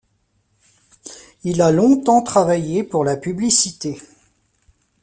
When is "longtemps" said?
1.71-2.23